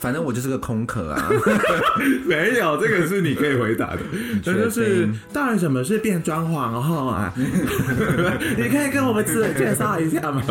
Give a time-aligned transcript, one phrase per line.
[0.00, 1.28] 反正我就是个空壳啊，
[2.26, 3.98] 没有这个是你可以回答的。
[4.46, 7.32] 那就是到底什么是变装皇后啊？
[7.36, 10.42] 你可以跟我们自我介绍一下吗？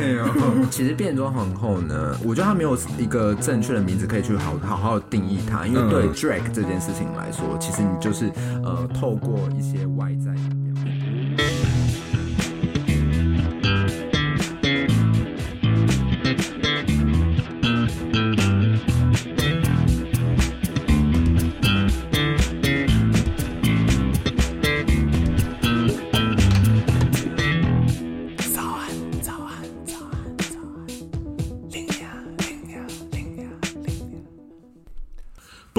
[0.00, 0.24] 哎呦，
[0.70, 8.30] 其实变装皇后呢，我觉得它没有一个正确的名字可以去好好好定义它，因为对 drag 这件事情来说，其实你就是
[8.64, 10.32] 呃透过一些外在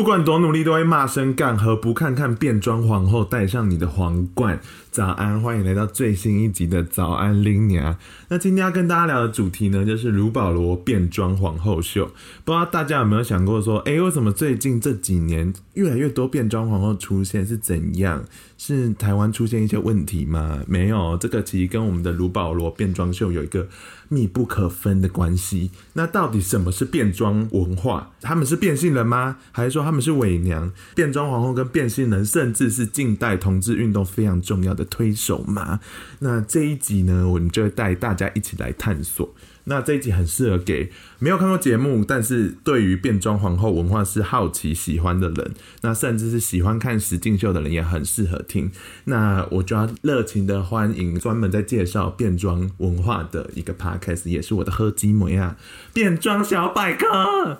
[0.07, 1.57] 管多努力，都会骂声干。
[1.57, 4.57] 何不看看变装皇后戴上你的皇冠？
[4.97, 7.95] 早安，欢迎来到最新一集的早安林娘。
[8.29, 12.07] 那今天要跟大家聊的主题呢，就是卢保罗变装皇后秀。
[12.43, 17.45] 不知道大家有没有想过说，哎、欸，为什么最近这几年越来越多变装皇后出现？
[17.45, 18.25] 是怎样？
[18.57, 20.63] 是台湾出现一些问题吗？
[20.65, 23.67] 没有，这个其实跟我们的卢保罗变装秀有一个
[24.09, 25.69] 密不可分的关系。
[25.93, 28.09] 那到底什么是变装文化？
[28.19, 29.37] 他们是变性人吗？
[29.51, 30.71] 还是说他们是伪娘？
[30.95, 35.79] 变装皇后跟变性人，甚至是近代同志运动非常重要的推手吗？
[36.19, 39.33] 那这一集呢，我们就会带大家一起来探索。
[39.69, 48.71] 那这一集很适合给没有看过节目，但是对于变装皇后文化是好奇喜欢的人，那甚至是喜欢看实境秀的人也很适合听。
[49.03, 55.57] 那我就要热情的欢迎专门在介绍变装文化的一个 podcast，也是我的喝鸡妹啊，
[55.91, 57.59] 变装小百科。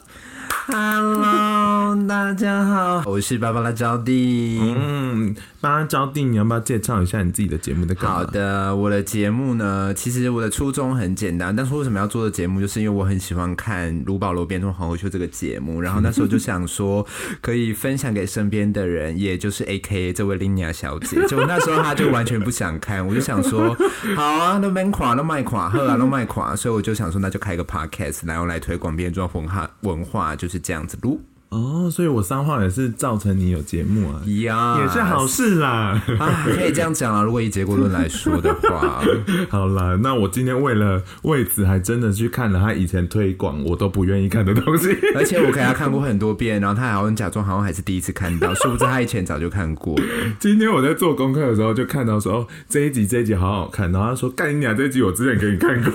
[0.68, 4.60] Hello， 大家好，我是芭芭拉招弟。
[4.62, 7.96] 嗯，芭芭拉招弟，你要不要介绍一下你自己的节目的？
[7.96, 17.06] 好的，我的节目呢，其实我的初衷很简单，但是为什么要做的节目，就是因为我很喜欢看《卢保罗变装皇后秀》这个节目，然后那时候就想说
[17.42, 21.18] 可以分享给身边的人，也就是 AKA 这位 Linda 小姐。
[21.28, 23.76] 就那时候她就完全不想看，我就想说，
[24.16, 30.36] 好啊，都卖垮，都卖垮，喝啊，都卖垮，所以我就想说，那就开个 podcast，然后来推广变装文化文化。
[30.38, 34.50] 就是这样子录哦，所以我三话也是造成你有节目啊，也
[34.90, 37.24] 是好事啦，啊、可以这样讲啊。
[37.24, 39.02] 如果以结果论来说的话，
[39.48, 50.04] 好啦，那我今天为了为此还真的去看了他以前推广我都不愿意看的东西，而且我给他看过很多遍，然后他还好假装好像还是第一次看到，殊不知他以前早就看过了。
[50.40, 55.94] 今天我在做功课的时候就看到说哦，这一集这一集好好看，然后他说干你俩这一集我之前给你看过。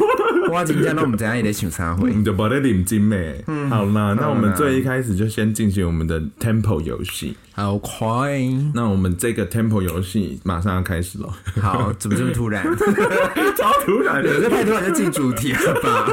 [0.52, 3.42] 哇，今天那我们怎样也得请三回，你就把它领金呗。
[3.46, 7.34] 嗯，好啦，那我们最一开始就先进行我们的 Tempo 游戏。
[7.54, 8.38] 好快，
[8.74, 11.28] 那我们这个 Tempo 游戏马上要开始了。
[11.62, 12.64] 好，怎么这么突然？
[13.56, 16.06] 超突然的，这太突然就进主题了吧？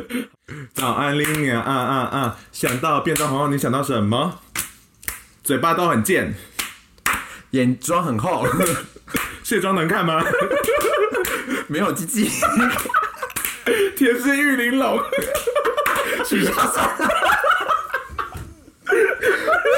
[0.72, 2.38] 早安，拎娘啊啊啊！
[2.52, 4.40] 想到变装皇后，你想到什么？
[5.42, 6.34] 嘴巴都很贱，
[7.50, 8.46] 眼妆很厚，
[9.44, 10.24] 卸妆能看吗？
[11.68, 12.30] 没有鸡鸡。
[13.96, 14.98] 铁丝玉玲珑，
[16.24, 16.90] 许下山，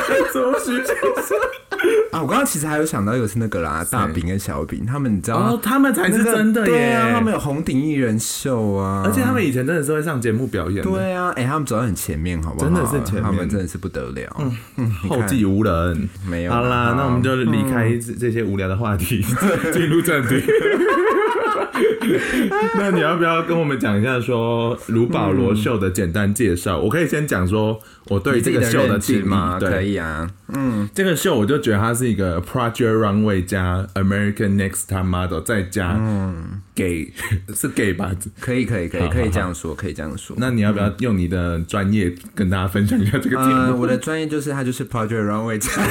[2.13, 2.23] 啊？
[2.23, 6.67] 我刚刚其实还有想到一个是那个啦，大饼跟小饼，他们你知道他们才是真的耶！
[6.67, 10.83] 对啊，他们有红顶艺人秀啊，而且他们以前真的是会上节目表演。
[10.83, 12.65] 对啊，哎，他们走在很前面，好不好？
[12.65, 14.37] 真的是前面，他们真的是不得了。
[14.77, 16.53] 嗯， 后继无人，没有。
[16.53, 19.23] 好啦，那我们就离开这些无聊的话题，
[19.73, 20.43] 进入正题。
[22.79, 26.79] 那你要不要跟我们讲一下说卢保罗秀的简单介绍？
[26.79, 29.59] 嗯、我可以先讲说我对这个秀的定义吗？
[29.59, 30.31] 对，可以啊。
[30.49, 37.13] 嗯，这个秀我就觉得它是一个 Project Runway 加 American Next Top Model 再加嗯 gay
[37.55, 38.13] 是 gay 吧？
[38.39, 40.37] 可以可以可以可以这样说，可以这样说。
[40.39, 43.49] 那你要不要用你的专业跟大家分享一下这个节目？
[43.51, 45.71] 呃、我的专业就是它就是 Project Runway 加。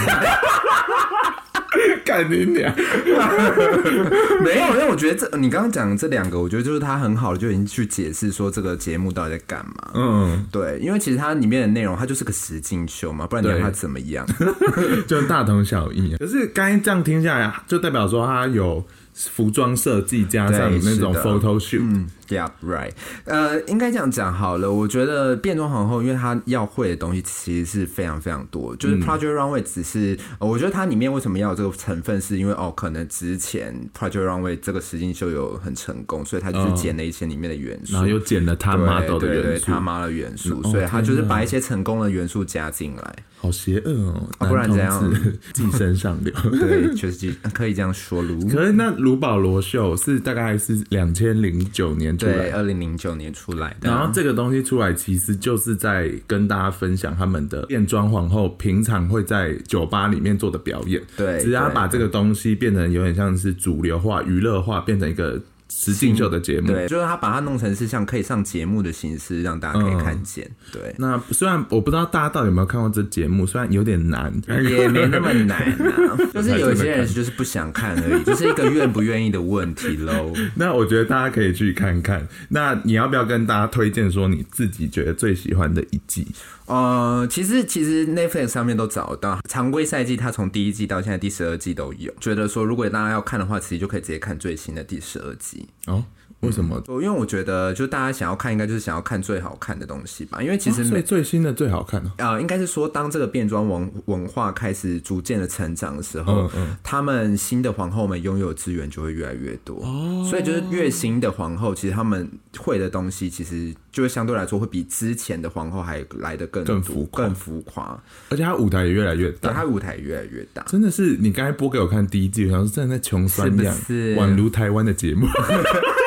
[2.23, 2.73] 干你娘！
[4.43, 9.91] 没有，因为我觉得这你刚刚讲的这两个，我觉得就是他很好的就已经去解释说这个节目到底在干嘛。
[9.93, 14.25] 嗯，对，因为其实它里面的内容它就是个实境秀嘛，不然你让它怎么样？
[15.07, 16.15] 就大同小异。
[16.19, 18.85] 可是刚才这样听下来，就代表说它有。
[19.17, 22.91] 服装设计加上那种 photo shoot，嗯，Yeah right，
[23.25, 24.71] 呃，应该这样讲好了。
[24.71, 28.75] 我觉得变装皇后，因为她要会的东西其实是非常非常多。
[28.75, 43.15] 就是 Project Runway 只是，呃、我觉得它里面为什么要有这个成分，是因为哦，可能之前 Project Runway 这个实境秀有很成功，所以他就是捡了一些里面的元素，然后又捡了他 model 的元素，他妈的元素，所以他就是把一些成功的元素加进来。
[43.45, 43.91] 好邪恶
[44.39, 44.47] 哦！
[44.47, 45.13] 不然这样
[45.53, 48.21] 寄生上流， 对，确实可以这样说。
[48.21, 53.89] 卢，可是那卢保罗秀是大概是两千零九年年出来，对，二零零九年出来的。
[53.89, 61.01] 然后这个东西出来，其实就是在跟大家分享他们的变装皇后平常会在酒吧里面做的表演。
[61.17, 65.41] 对，只要把这个东西变成有点像是主流化、娱乐化，变成一个。
[65.69, 70.45] 实境秀的节目，对，就是他把它弄成是像可以上节目的形式，让大家可以看见。
[70.45, 80.31] 嗯、对，那虽然我不知道大家到底有没有看过这节目，虽然有点难，也没那么难啊， 就是有些人就是不想看而已， 就是一个愿不愿意的问题喽。
[80.55, 82.27] 那我觉得大家可以去看看。
[82.49, 86.27] 那你要不要跟大家推荐说你自己觉得最喜欢的一季？
[86.67, 92.11] 呃，其实其实 Netflix 上面都找得到常规赛季，它从第一季到现在第十二季都有。
[92.19, 96.03] 觉得说如果大家要看的话，其实就可以直接看最新的第十二季哦。
[96.41, 96.81] 为什么？
[96.87, 100.41] 因为我觉得，就大家想要看，应该就是想要看最好看的东西吧。
[100.43, 109.77] 因为其实最最新的最好看啊、呃，应该是说，当这个变装文文化开始逐渐的成长的时候，嗯嗯，他们新的皇后们拥有资源就会越来越多。
[109.83, 117.99] 哦，所以就是越新的皇后，其实他们会的东西，其实就会相对来说会比之前的皇后还来得更更浮更浮夸，
[118.29, 120.61] 而且他舞台也越来越大，他舞台也越来越大。
[120.67, 123.75] 真的是，你刚才播给我看第一季，好像是真的在穷酸一样，
[124.17, 125.25] 宛如台湾的节目。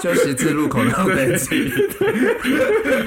[0.00, 1.70] 就十字路口那种机，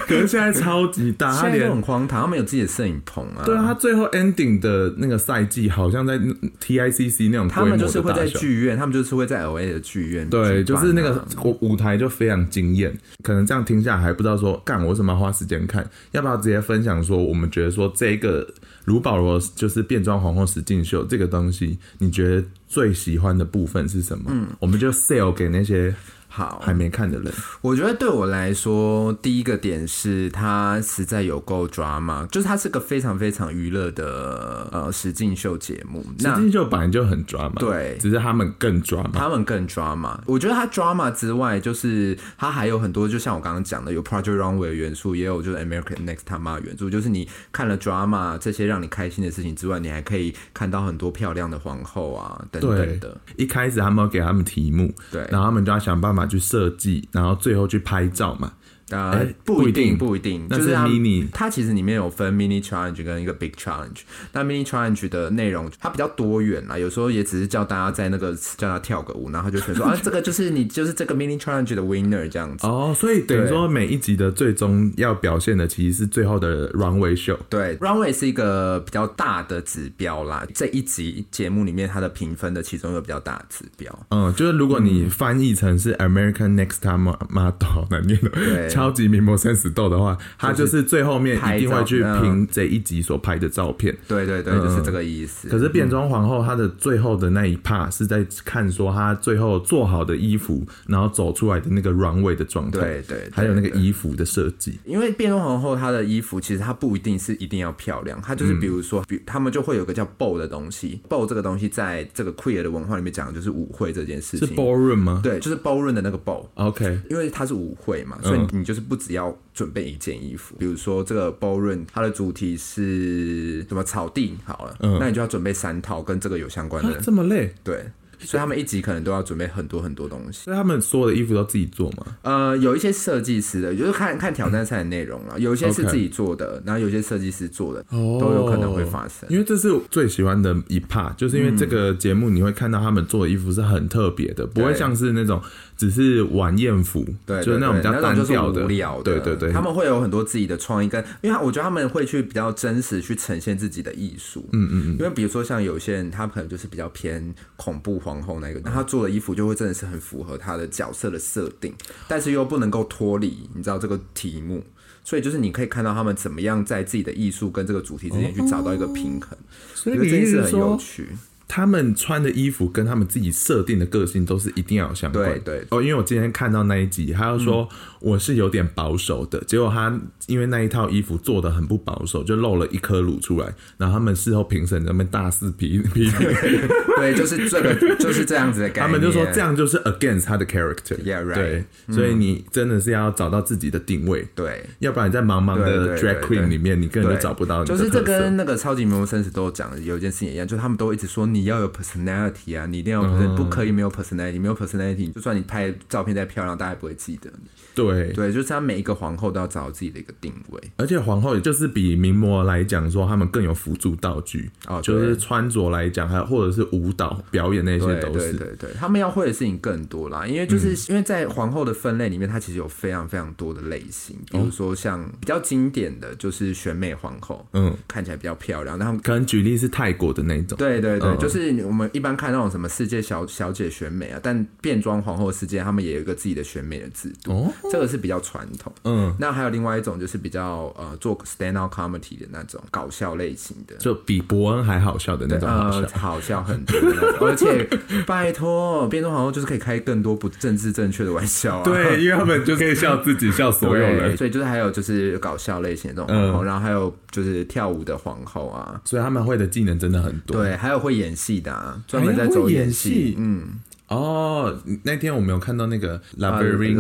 [0.08, 3.44] 可是现在超级大，现在都很荒唐，他们有自己的摄影棚啊。
[3.44, 6.18] 对啊，他最后 ending 的那个赛季好像在
[6.62, 10.30] TICC 那种，他们就是会在剧院，他们就是会在 LA 的剧院。
[10.30, 12.96] 对，就是那个舞舞台就非常惊艳。
[13.24, 15.86] 可能这样听下来还不知道说，干我为什么要花时间看？
[16.12, 18.48] 要不要直接分享说，我们觉得说这个
[18.86, 24.26] 卢保罗就是变装皇后实境秀这个东西，你觉得最喜欢的部分是什么？
[24.30, 25.94] 嗯，我们就 sell 给那些。
[26.36, 36.04] 好，还没看的人，我觉得对我来说，第一个点是它实在有够 drama，就是它是个非常非常娱乐的呃实境秀节目。
[36.20, 40.20] 实境秀本来就很 drama，对，只是他们更 drama，他们更 drama。
[40.26, 46.90] 我觉得它 drama 之外，就是它还有很多，就像我刚刚讲的，有 Project Runway 的元素，也有就是 American Next 他妈元素。
[46.90, 53.18] 就是你看了 drama 这些让你开心的事情之外，你还可以看到很多漂亮的皇后啊等等的。
[53.38, 56.25] 一开始他们要给他们题目，对，然后他们就要想办法。
[56.30, 58.54] 去设计，然后最后去拍照嘛。
[58.92, 64.02] 呃，不一定，不一定，就是 mini，它其实里面有分 mini challenge 跟一个 big challenge。
[64.32, 72.68] 那 mini challenge 的内容它比较多元啦，有时候也只是叫大家在那个叫他跳个舞，然后就说 啊，这个就是你就是这个 mini challenge 的 winner 这样子。
[72.68, 77.38] 哦，所以等于说每一集的最终要表现的其实是最后的 runway show。
[77.50, 80.46] 对，runway 是一个比较大的指标啦。
[80.54, 84.08] 这一集节目里面它的评分的其中一个比较大的指标。
[84.12, 88.75] 嗯，就是如果你翻译成是 American Next Top Model 难念的，对。
[88.76, 93.96] 超级名模生死斗的话，他就是最后面一定会去评这一集所拍的照片。
[94.08, 95.48] 对对对，就是这个意思。
[95.50, 102.80] 可是变装皇后，她的最后的那一 part 是在看说她最后做好的衣服，然后走出来的那个 runway 的状态。
[102.80, 104.80] 对对，还有那个衣服的设计。
[104.86, 111.02] 因为变装皇后她的衣服其实她不一定是一定要漂亮，她就是比如说，比他们就会有个叫 ball 的东西。
[111.08, 114.48] ball 这个东西在这个 queer 的文化里面讲的就是舞会这件事情。
[114.48, 115.22] 是 ballroom 吗？
[115.24, 116.46] 对，就是 ballroom 的那个 ball。
[116.56, 118.94] OK，因为它是舞会嘛，所以你就是不。
[119.06, 127.00] 只要准备一件衣服，比如说这个 ballroom，它的主题是什么草地，好了，嗯，那你就要准备三套跟这个有相关的。
[127.02, 127.54] 这么累？
[127.64, 127.86] 对。
[128.18, 130.46] 所以他们一集可能都要准备很多很多东西。
[130.46, 132.06] 所以他们所有的衣服都自己做吗？
[132.22, 135.38] 呃，有一些设计师的，就是看看挑战赛的内容了。
[135.38, 139.30] 有一些是自己做的，然后有些设计师做的，都有可能会发生。
[139.30, 145.40] 因为这是最喜欢的一 part，就是因为这个节目你会看到他们做的衣服是很特别的，不会像是那种
[145.78, 149.04] 只是晚宴服，对，就是那种比较单调的、无聊的。
[149.04, 154.48] 对对对，他们会有很多自己的创意，跟因为我觉得他们会去比较真实去呈现自己的艺术。
[154.54, 154.92] 嗯嗯嗯。
[154.94, 158.86] 因为比如说像有些人，他可能就是比较偏恐怖皇后那个，那他。
[158.86, 161.74] 做的衣服就会真的是很符合他的角色的设定，
[162.08, 164.64] 但是又不能够脱离你知道这个题目，
[165.04, 169.36] 所以就是你可以看到他们怎么样在自己的艺术跟这个主题之间去找到一个平衡，
[169.74, 171.08] 所以这件事很有趣。
[171.48, 175.30] 他们穿的衣服跟他们自己设定的个性都是一定要有相关。
[175.30, 177.70] 对对哦，因为我今天看到那一集，他就说
[178.02, 179.98] 我是有点保守的，结果他
[180.28, 186.28] 因为那一套衣服做的很不保守，就露了一颗乳出来，然后他们事后评审那边大肆批批评。
[186.98, 188.82] 对，就是这个就是这样子的感觉。
[188.82, 190.98] 他们就说这样就是 against 他的 character。
[191.04, 191.36] Yeah right。
[191.36, 194.28] 对，所以你真的是要找到自己的定位。
[194.34, 197.64] 对，要不然你在茫茫的 drag queen 里面，你根本就找不到。
[197.64, 201.45] 就是这跟那个超级名模生死斗讲的有一件事情一样，就是他们都一直说你。
[201.46, 207.50] 要有 personality 啊，你一定要有 personality，、嗯、不可以没有 personality，没有 personality，就算你拍照片再漂亮，大家也不会记得你。
[207.74, 208.06] 对。
[208.14, 220.26] 对，就是他每一个皇后都要找到自己的一个定位，而且皇后也就是比名模来讲说，他们更有辅助道具哦，就是穿着来讲，还有或者是舞蹈表演那些都是，对对对，他们要会的事情更多啦。
[220.26, 238.46] 因为就是、嗯、因为在皇后的分类里面，它其实有非常非常多的类型，比如说像比较经典的就是选美皇后，嗯，看起来比较漂亮，然后可能举例是泰国的那种，对对对，嗯、就是我们一般看那种什么世界小小姐选美啊，但变装皇后世界他们也有一个自己的选美的制度，哦，这个是比较传。
[238.58, 247.68] 统，嗯，那还有另外一种就是比较呃做 stand up comedy 的那种搞笑类型的，就比伯恩还好笑的那种好笑，呃、好笑很多的， 而且
[248.06, 263.60] 拜托，变装皇后就是可以开更多不政治正确的玩笑啊，对，因为他们就可以笑自己，笑所有人，所以就是还有就是搞笑类型的这种皇后，嗯、然后还有就是跳舞的皇后啊，所以他们会的技能真的很多，对，还有会演戏的，啊，专门在走演戏，嗯。
[263.88, 266.76] 哦，那天我没有看到那个 Laverne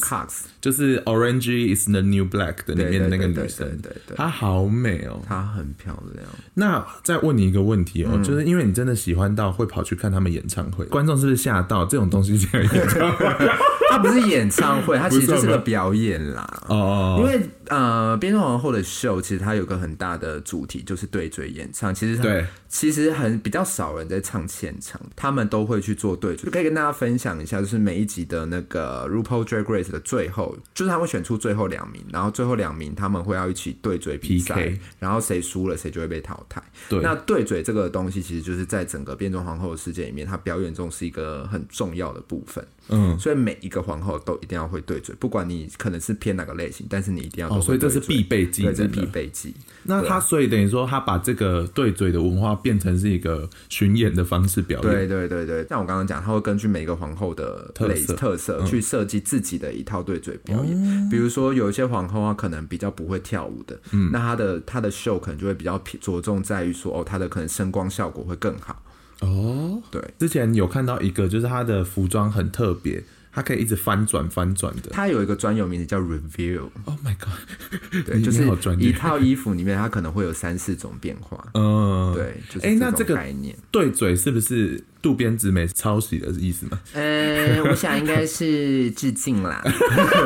[0.00, 0.28] Cox，
[0.66, 6.26] 就是 Orange is the New Black 的里面的那个女生，对对，她好美哦，她很漂亮。
[6.54, 13.26] 那再问你一个问题哦，就是因为你真的喜欢到会跑去看他们演唱会，观众是不是吓到这种东西这样演唱会？
[13.88, 16.64] 它不是演唱会，它其实就是个表演啦。
[16.66, 26.16] 哦，因为呃，变装皇后的秀其实它有个很大的主题就是对嘴演唱，其实对，其实很比较少人在唱现场，他们都会去做。
[26.16, 36.62] 对，就可以跟大家分享一下，就是每一集的那个 RuPaul Drag Race 的最后，就是他会选出最后两名，然后最后两名他们会要一起对嘴比赛然后谁输了谁就会被淘汰。
[36.88, 42.64] 对，那对嘴这个东西，其实就是在整个变装皇后的世界里面，它表演中是一个很重要的部分。
[42.88, 47.58] 嗯，所以每一个皇后都一定要会对嘴，不管你可能是偏哪个类型，但是你一定要对嘴。
[47.58, 49.52] 哦，所以这是必备技，对，这是必备技。
[49.82, 54.90] 那他所以等于说，他把这个对嘴的文化变成是一个巡演的方式表演。
[54.90, 60.74] 对对对对，像我刚刚讲，他会根据每个皇后的特色去设计自己的一套对嘴表演。
[60.76, 68.82] 嗯、比如说有一些皇后啊，可能比较不会跳舞的，嗯，那她的他的秀可能就会比较着重在于说，哦，他的可能声光效果会更好。
[69.20, 73.02] 哦，对，之前有看到一个，就是她的服装很特别，
[73.32, 74.90] 他可以一直翻转翻转的。
[74.90, 76.68] 他有一个专有名字叫 Reveal。
[76.84, 78.04] Oh my god！
[78.04, 78.46] 对， 就是
[78.78, 81.46] 一套衣服里面，它可能会有三四种变化。
[81.54, 86.76] 嗯，对，就是哎，那这个概念对嘴是不是渡边直美抄袭的意思吗？
[86.92, 89.62] 呃，我想应该是致敬啦。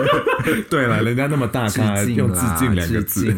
[0.70, 3.30] 对了，人家那么大咖，用致敬两个字。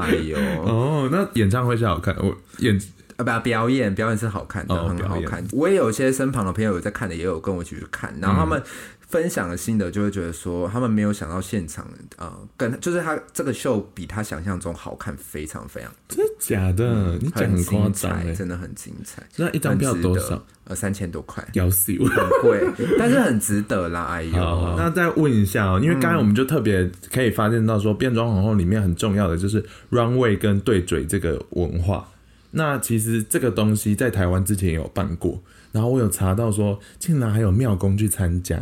[0.00, 2.80] 哎呦， 哦，那演唱会是好看，我演。
[3.18, 5.42] 啊，不，表演表演是好看的，哦、很好看。
[5.52, 8.14] 我也有些身旁的朋友有在看的，也有跟我一起去看。
[8.20, 8.62] 然后他们
[9.06, 15.90] 分享的心得，就会觉得说，他们没有想到现场，呃，跟就是他这个秀比他想象中好看，非常非常。
[16.08, 16.84] 真的假的？
[16.84, 19.22] 嗯、你讲很夸张，真的很精彩。
[19.36, 20.44] 那一张票多少？
[20.64, 22.60] 呃，三千多块，要死我，很贵，
[22.98, 24.06] 但是很值得啦。
[24.06, 32.08] 哎呦，好好那再问一下哦、喔，因为刚才我们就特别可以发现到说，变装皇后里面很重要的就是 runway 跟对嘴这个文化。
[32.56, 38.56] 那其实这个东西在台湾之前也有办过，然后我有查到说，竟然还有庙公去参加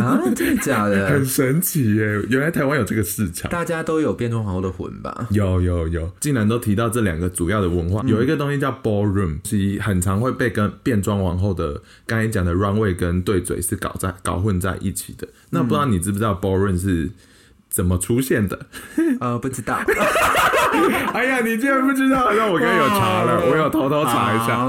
[0.00, 0.20] 啊？
[0.34, 1.06] 真的假的？
[1.08, 2.20] 很神奇耶！
[2.28, 5.28] 原来台湾有这个市场，大家都有变装皇后的魂吧？
[5.30, 15.28] 有有有，竟然都提到这两个主要的文化，嗯、有一个东西叫 ballroom，其实很常会被跟变装皇后的刚才讲的 runway 跟对嘴是搞在搞混在一起的。
[15.50, 17.08] 那不知道你知不知道 ballroom 是
[17.78, 18.58] 怎么出现的？
[19.22, 19.78] 呃，不知道。
[21.14, 22.28] 哎呀，你竟然不知道？
[22.34, 24.68] 那我刚刚有查了，我有偷偷查一下。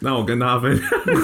[0.00, 0.88] 那我跟大家分享，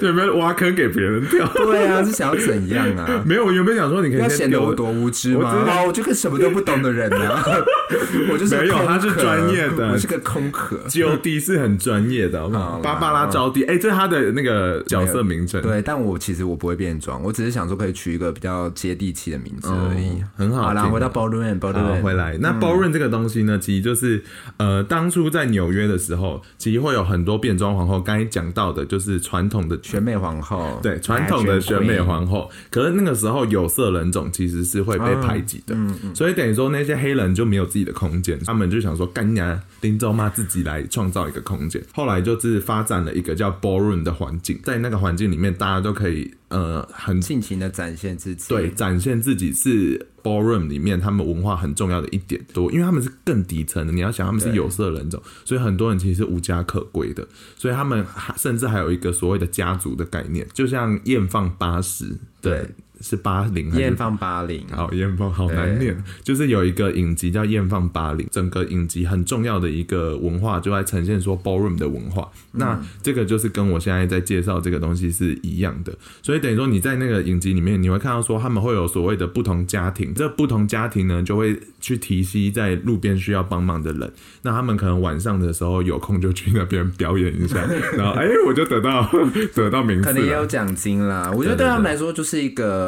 [0.00, 1.46] 有没有挖坑给别人跳？
[1.54, 3.22] 对啊，是想要怎样啊？
[3.24, 5.48] 没有，我有没有想说你可以显得我多无知吗？
[5.48, 7.42] 啊，我就个什么都不懂的人啊！
[8.30, 10.76] 我就是没有，他是专业的，我是个空壳。
[10.88, 12.48] 招弟是很专业的，
[12.82, 15.62] 芭芭拉招弟，哎，这是他的那个角色名称。
[15.62, 20.22] 对，但我其实我不会变装，我只是想说可以取一个比较接地气的名字而已。
[20.36, 22.36] 很好，好啦，回到 ballroom，ballroom 回来。
[22.40, 24.22] 那 ballroom 这个东西呢，其实就是
[24.56, 27.36] 呃，当初在纽约的时候，其实会有很多。
[27.36, 32.50] 变装皇后，刚才讲到的就是传统的选美皇后，对，传统的选美皇后。
[32.70, 41.82] 可是那个时候有色人种其实是会被排挤的，嗯嗯、所以等于说那些黑人就没有自己的空间，他们就想说干娘林州妈自己来创造一个空间。
[41.94, 50.06] 后来就是发展了一个叫 ballroom 的环境，在那个环境里面，大家都可以呃很尽情的展现自己，对，展现自己是。
[50.26, 53.92] Ballroom 里面，他们文化很重要的一点多，因为他们是更底层的。
[53.92, 57.24] 你要想，他们是有色人种，所以很多人其实是无家可归的。
[57.56, 62.68] 所以他们还甚至还有一个所谓的家族的概念，就像艳放八十的
[63.00, 65.96] 是八零，艳放八零，好，艳放好难念。
[66.22, 72.28] 就是有一个影集叫《艳放八零》，整个影集很重要的一个文化，就在呈现说 ballroom 的文化。
[72.52, 75.92] 嗯、那这个就是跟我现在在介绍这个东西是一样的。
[76.22, 84.12] 所以等于说你在那个影集里面，你会看到说他们会有所谓的不同家庭，这不同家庭呢就会去提携在路边需要帮忙的人。
[84.42, 87.60] 那他们可能晚上的时候有空就去那边表演一下，
[87.96, 89.08] 然后哎、欸，我就得到
[89.54, 91.30] 得到名次，可能也有奖金啦。
[91.34, 92.85] 我觉得对他们来说就是一个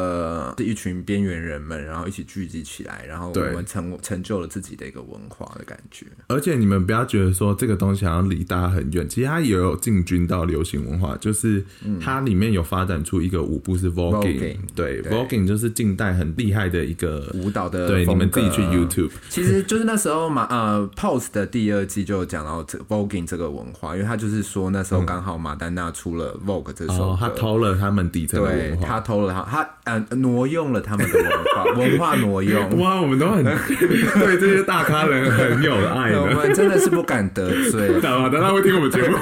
[0.57, 6.05] 是一群边缘人们，然后一起聚集起来，然后我们成成就了自己的一个文化的感觉。
[6.27, 11.63] 而且你们不要觉得说这个东西好像离大家很远，其实它也有进军到流行文化，就是
[12.01, 17.87] 它里面有发展出一个舞步是 voguing，对，对，voguing 就是近代很厉害的一个舞蹈的。
[17.87, 32.69] 对，你们自己去 YouTube，其实就是那时候嘛， 呃，Pose 的第二季就有讲到这 voguing 这个文化，因为他就是说那时候刚好马丹娜出了 Vogue 这首歌，哦，他偷了他们底层的文化，他偷了他他呃挪用了他们的文化，文化挪用。
[32.79, 33.43] 哇，我们都很
[33.77, 37.93] 对这些大咖人很有爱的，我们真的是不敢得罪。
[38.01, 39.17] 好吧，等他会听我们节目，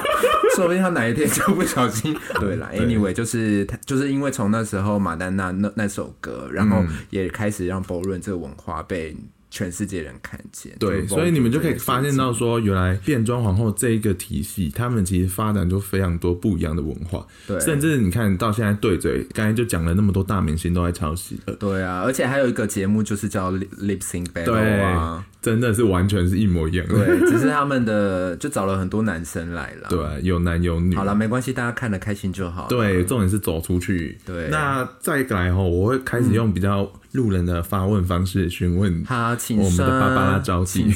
[0.56, 2.16] 说不定他哪一天就不小心。
[2.40, 9.16] 对了，Anyway，就是他就是因为从那时候马丹娜那那首歌，然后也开始让 Ballroom 这个文化被。
[9.50, 21.40] 全世界人看见，对，所以你们就可以发现到说，原来变装皇后这一个体系，他们其实发展出非常多不一样的文化，对，甚至你看到现在对嘴，刚才就讲了那么多大明星都在抄袭。
[21.46, 36.92] 了，对啊，而且还有一个节目就是叫 Lip Sync Battle 啊，真的是完全是一模一样，对，只是他们的就找了很多男生来了，对，有男有女，好了，没关系，大家看得开心就好，对，重点是走出去，对，那再来哈，我会开始用比较。
[37.12, 40.92] 路人的发问方式询问他，请我们的芭芭拉招弟，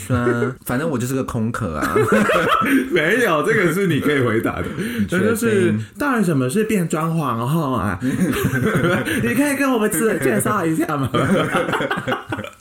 [0.65, 1.95] 反正我就是个空壳啊，
[2.93, 4.67] 没有这个是你可以回答的，
[5.11, 7.99] 那就是到底什么是变装皇后啊？
[8.03, 11.09] 你可以跟我们介介绍一下吗？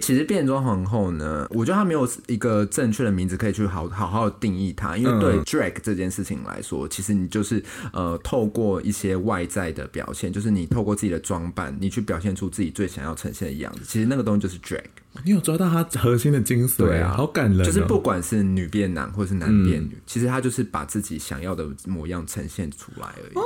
[0.01, 14.81] 其实变装皇后呢，我觉得她没有一个正确的名字可以去好好好定义它，因为对 drag 这件事情来说，其实你就是呃透过一些外在的表现，就是你透过自己的装扮，你去表现出自己最想要呈现的样子，其实那个东西就是 drag。
[15.25, 17.63] 你有抓到他核心的精髓，对啊，好感人喔。
[17.63, 23.35] 就是不管是女变男，或是男变女，嗯，其实他就是把自己想要的模样呈现出来而已。
[23.35, 23.41] 哦，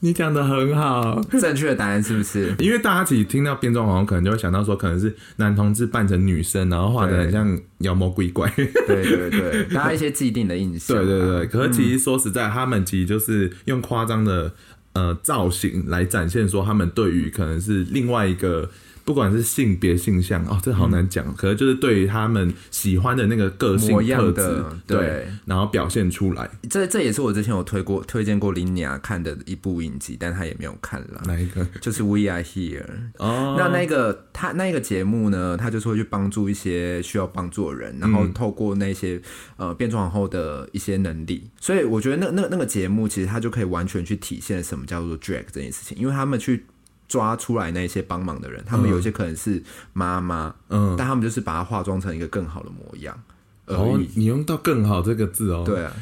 [0.00, 2.54] 你讲的很好，正确的答案是不是？
[2.58, 8.50] 因为大家其实听到变装皇后，可能就会想到说，可能是男同志扮成女生，然后画的很像妖魔鬼怪。
[8.56, 8.72] 对
[9.04, 10.96] 对对，大家一些既定的印象。
[10.96, 14.52] 对对对，可是其实说实在，他们其实就是用夸张的
[14.94, 18.70] 呃造型来展现说，他们对于可能是另外一个。
[19.10, 21.34] 不管是性别性向哦，这好难讲，嗯。
[21.34, 26.48] 可能就是对于他们喜欢的那个个性特质，对，然后表现出来。
[26.68, 31.20] 这这也是我之前有推过、推荐过林雅看的一部影集，但他也没有看了。
[31.24, 31.66] 哪一个？
[31.80, 32.84] 就是 We Are Here。
[33.18, 39.20] 哦，那那个他那个节目呢，他就是会去帮助一些需要帮助的人，然后透过那些
[39.56, 46.64] 呃变装皇后的一些能力，所以我觉得那那那个节目其实他就可以完全去体现什么叫做 drag 这件事情，因为他们去。
[47.10, 49.60] 抓出来那些帮忙的人，他们有些可能是
[49.92, 53.20] 妈妈，嗯，但他们就是把它化妆成一个更好的模样。
[53.66, 55.92] 哦，你用到“更好”这个字哦，对啊，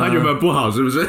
[0.00, 1.06] 他原本不好是不是？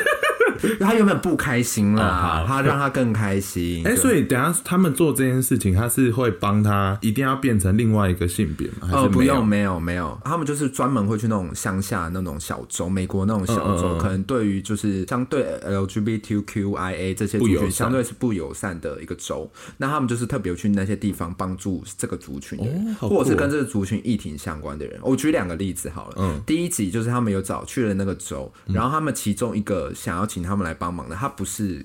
[0.80, 3.86] 他原本不开心啦，他让他更开心。
[3.86, 8.90] 哎，所以等下他们做这件事情，他是会帮他一定要变成另外一个性别吗？
[8.92, 24.98] 哦，不用，没有，没有，他们就是专门会去那种乡下那种小州，美国那种小州，可能对于就是相对 LGBTQIA 这些族群相对是不友善的一个州，那他们就是特别去那些地方帮助这个族群的人，或者是跟这个族群议题相关的人。
[25.02, 30.53] 我举两个例子好了，嗯，第一集就是他们有找去了那个州，然后他们其中一个想要请他。
[30.54, 31.84] 他们来帮忙的，他不是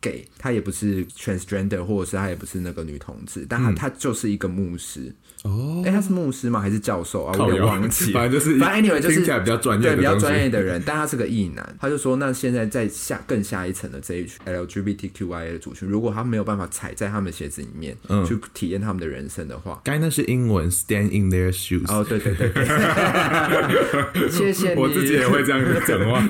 [0.00, 5.14] gay，他也不是 transgender，或者是他也不是那个女同志，但他、嗯、他就是一个牧师。
[5.42, 6.60] 哦，哎、欸，他是牧师吗？
[6.60, 7.34] 还是教授啊？
[7.38, 8.12] 我有点忘记。
[8.12, 10.82] 反正就是，反正 anyway 就是听起来比较专业，对，比较专业的人。
[10.84, 21.90] 但他是个异男，他就说，那现在在下更下一层的这一群 LGBTQIA 的族群，如果他没有办法踩在他们鞋子里面，嗯，去体验他们的人生的话，该那是英文，stand in their shoes。
[21.90, 24.80] 哦，对对对，对， 谢谢你。
[24.80, 26.22] 我自己也会这样子讲话，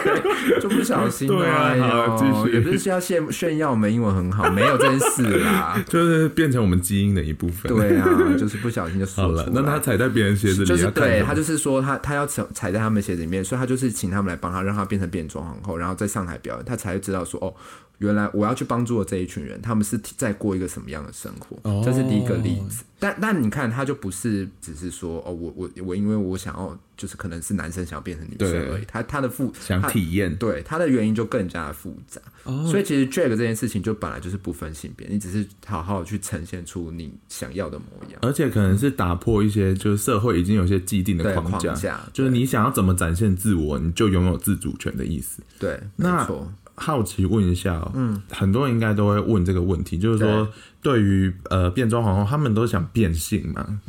[0.58, 1.28] 就不小心。
[1.28, 2.54] 对啊，好，继续。
[2.54, 7.72] 也不是要炫炫耀我们英文很好，没有这件事啦， 就是变成我们基因的一部分。
[7.72, 8.04] 对啊，
[8.36, 8.58] 就是。
[8.64, 17.52] 不小心就说了，那他踩在别人鞋子里，就是对他就是说他他要踩踩在他们鞋子里面，所以他就是请他们来帮他，让他变成变装皇后，然后再上台表演，他才会知道说哦，
[17.98, 21.58] 原来我要去帮助的这一群人，他们是在过一个什么样的生活。
[21.68, 22.84] 哦，这是第一个例子。
[22.98, 32.22] 但但你看，他就不是只是说哦，我我我因为我想要就是可能是男生想要变成女生而已，他他的复想体验，对他的原因就更加的复杂。
[32.44, 45.42] 哦，所以其实 drag 这件事情就本来就是不分性别，你只是好好去呈现出你想要的模样，而且可能是打破一些就是社会已经有些既定的框架，框架就是你想要怎么展现自我，你就拥有自主权的意思。
[45.58, 46.28] 对，那。
[46.76, 50.48] 好奇问一下、喔，嗯，很多人应该都会问这个问题，就是说
[50.82, 53.80] 对于呃变装皇后，他们都想变性吗？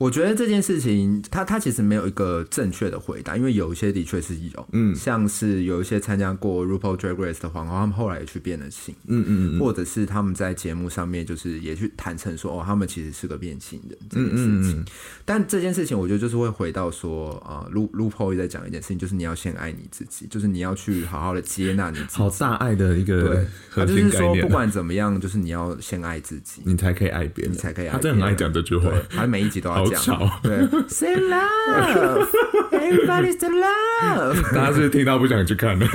[0.00, 14.46] 我觉得这件事情，他他其实没有一个正确的回答，因为有一些的确是有，嗯，像是有一些参加过 RuPaul Drag Race 的皇后，他们后来也去变了性，嗯嗯嗯，或者是他们在节目上面就是也去坦诚说，哦，他们其实是个变性人这件事情。
[14.46, 14.84] 嗯嗯嗯，
[15.26, 22.16] 但这件事情，我觉得就是会回到说，啊、呃、Ru RuPaul 在讲一件事情，就是你要先爱你自己，就是你要去好好的接纳你自己。
[22.16, 24.10] 好大爱的一个对，核心概念。
[24.10, 27.92] 就是说不管怎么样，就是你要先爱自己，你才可以爱别人，你才可以爱别人。
[27.92, 30.66] 他真的很爱讲这句话，他每一集都要吵， 对。
[30.88, 32.28] Say love,
[32.70, 34.42] everybody's the love。
[34.54, 35.86] 大家是不是听到不想去看了？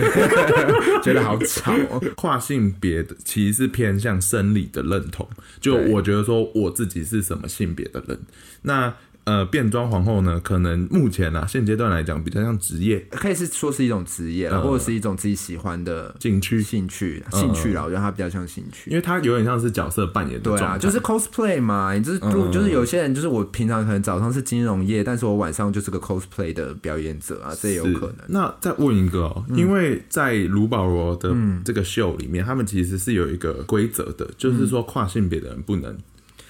[1.04, 1.74] 觉得好吵。
[2.16, 5.28] 跨性别的其实是偏向生理的认同，
[5.60, 8.20] 就我觉得说我自己是什么性别的人，
[8.64, 8.94] 那。
[9.26, 17.84] 呃，变装皇后呢，可能目前啊，现阶段来讲比较像职业，可以是说是一种职业，呃，或者是一种自己喜欢的兴趣、兴趣、兴趣啦。
[17.84, 20.52] 我觉得它比较像兴趣，因为它有点像是角色扮演的。
[20.52, 21.94] 对啊，就是 cosplay 嘛。
[21.94, 28.18] 你就是，嗯、就是有些人就是我平常可能早上是金融业，但是我晚上就是个 cosplay 的表演者啊，这也有可能。
[28.28, 35.98] 那再问一个哦，嗯、因为在卢保罗的这个秀里面，嗯、他们其实是有一个规则的，就是说跨性别的人不能。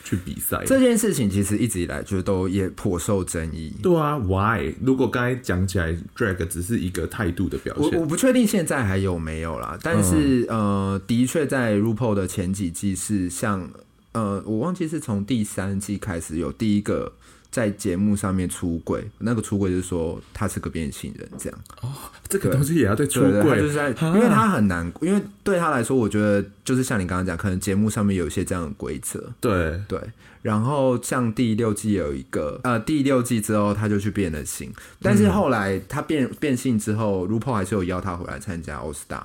[0.06, 3.74] 去比赛这件事情，其实一直以来就都也颇受争议。
[3.84, 4.74] 对啊，Why？
[4.80, 9.78] 如果刚才讲起来，drag 只是一个态度的表现，我我不确定现在还有没有啦。
[9.82, 13.70] 但是、嗯、呃，的确在 RuPaul 的前几季是像
[14.14, 17.12] 呃，我忘记是从第三季开始有第一个。
[17.56, 21.90] 在节目上面出轨，那个出轨就是说他是个变性人，这样哦，
[22.28, 29.98] 这个东西也要对出柜，就是在，因为他很难，因为对他来说，我觉得就是像你刚刚讲，可能节目上面有一些这样的规则，对对。
[30.42, 34.70] 然后像第六季有一个，呃，第六季之后他就去变了性，
[35.02, 39.24] 但是后来他变变性之后，RuPaul 还是有邀他回来参加 All Star。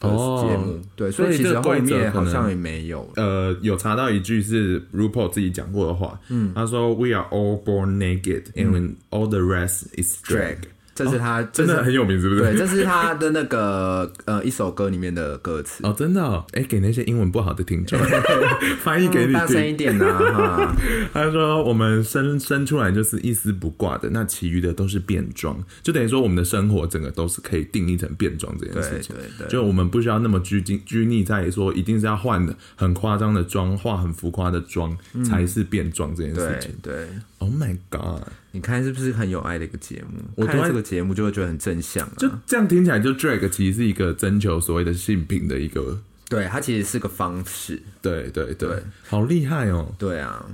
[0.00, 3.08] 哦，节目对，所以其实后面好像也没有。
[3.16, 10.58] 呃，有查到一句是 RuPaul 自己讲过的话，嗯，他说：“We are all born naked, and when all the rest is drag。”
[11.04, 12.40] 这是他真的很有名，是不是？
[12.40, 16.44] 对，这是他的那个呃一首歌里面的歌词哦，真的哦。
[16.52, 17.98] 哎，给那些英文不好的听众
[18.82, 20.76] 翻译给你，大声一点呐哈。
[21.14, 29.14] 他说：“我们生生出来就是一丝不挂的，那其余的都是变装，就等于说我们的生活整个都是可以定义成变装这件事情。
[29.14, 36.74] 对对，就我们不需要那么拘谨拘泥在说一定是要换的很夸张的妆，化很浮夸的妆才是变装这件事情。
[36.82, 37.08] 对
[37.38, 40.22] ，Oh my God。”你看是不是很有爱的一个节目？
[40.36, 47.82] 我看这个节目就会觉得很正向，啊，就这样听起来，就 drag 其实是一个征求所谓的性品的一个，对，它其实是个方式。
[48.00, 49.94] 对对对，对好厉害哦！
[49.98, 50.44] 对啊。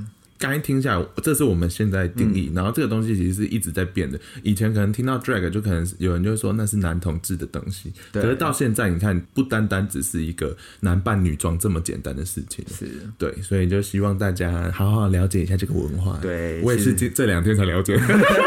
[0.45, 4.21] 刚一听下来，这是我们现在定义，嗯、然后这个东西其实是一直在变的。
[4.43, 16.19] 以前可能听到 drag 就可能有人就会说那是男同志的东西，对可是到现在你看，不单单只是一个男扮女装这么简单的事情，是对，所以就希望大家好好了解一下这个文化。
[16.21, 17.99] 对，我也是这这两天才了解，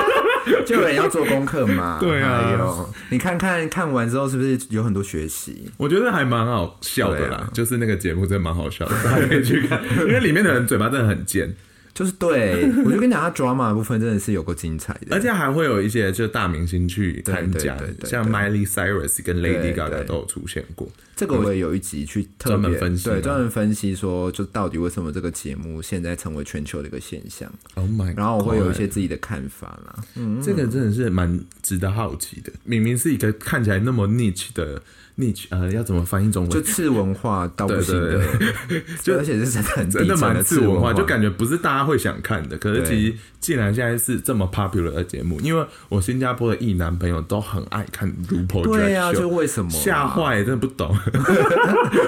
[0.66, 1.98] 就有人要做功课嘛。
[2.02, 5.72] 对啊，有你看看看完之后是不是有很多学习？
[5.78, 11.56] 我觉得还蛮好笑的啦，啊、就是那个节目真的蛮好笑的，大家可以去看，因为里面的人嘴巴真的很尖。
[11.98, 20.88] 就是对，我就跟你讲，他 drama 的部分真的是有够精彩的，而且还会有一些就大明星去参加，像 Miley Cyrus 跟 Lady Gaga 都有出现过。
[21.16, 27.52] 这个我也有一集去专门分析，对，专门分析说，就到底为什么这个节目现在成为全球的一个现象。
[27.74, 29.96] Oh my，然后我会有一些自己的看法啦。
[30.14, 32.54] 嗯，这个真的是蛮值得好奇的。
[32.64, 34.80] 明明是一个看起来那么 niche 的。
[35.18, 36.52] Niche 呃，要怎么翻译中文？
[36.52, 38.22] 就次文化 到不行的，
[39.02, 42.58] 就而且是真的很真的蛮次文化，就感觉不是大家会想看的。
[42.58, 43.16] 可是其实，
[43.48, 50.94] 既然现在是这么 popular 的节目，因为我新加坡的异男朋友都很爱看 RuPaul Drag Show，对啊，就为什么吓坏，真的不懂。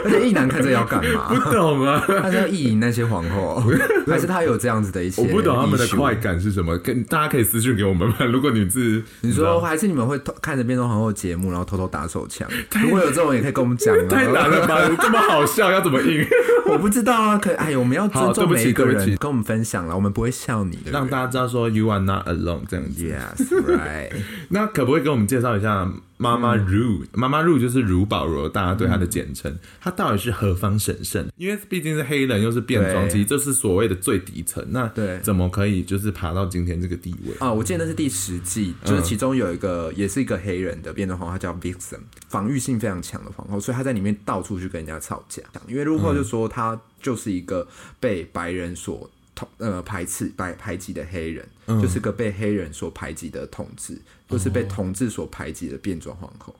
[0.03, 1.29] 而且异男看这要干嘛？
[1.33, 3.63] 不懂啊，他是要意淫那些皇后，
[4.05, 5.21] 还是他有这样子的一些？
[5.21, 6.77] 我不懂他们的快感是什么？
[6.79, 8.15] 跟大家可以私信给我们吗？
[8.25, 12.45] 如果你是你说，还是你们会看着变装皇后节目，然后偷偷打手枪？
[12.83, 14.77] 如果有这种也可以跟我们讲，太难了吧？
[15.01, 16.27] 这么好笑，要怎么应？
[16.67, 17.37] 我不知道啊。
[17.37, 20.91] 可哎，我们要尊重每一个人，跟我们分享了，我们不会笑你的。
[20.91, 23.03] 让大家知道说 You are not alone 这样子。
[23.03, 24.11] Yes, right。
[24.49, 27.05] 那可不可以给我们介绍一下妈妈 Ru？
[27.13, 29.57] 妈妈 Ru 就是如保罗，大家对她的简称。
[29.79, 31.27] 她、嗯、到底是何方神圣？
[31.37, 34.65] 因为毕竟是黑人，又是变装，其实这是所谓的最底层。
[34.69, 37.51] 那对，怎么可以就是爬到今天这个地位啊？
[37.51, 45.41] 我记得那是第十季，就是其中有一个也是一个黑人的变装皇后，她叫 Vixen，防御性非常强的皇后，所以她在里面到处去跟人家吵架。
[45.67, 47.67] 因为 RuPaul 就说她就是一个
[47.99, 49.09] 被白人所。
[49.57, 53.97] 呃，排斥、排排挤的黑人，嗯、就是个被黑人所排挤的同志，
[54.27, 56.55] 就是被同志所排挤的变装皇后。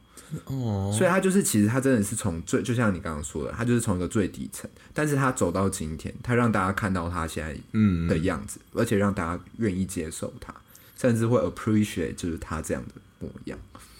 [0.46, 10.54] 哦，所以他就是，其实他真的是从最，就像你刚刚说的，他就是从一个最底层，但是他走到今天，他让大家看到他现在嗯的样子，嗯、而且让大家愿意接受他，
[10.96, 13.58] 甚至会 appreciate 就是他这样的模样。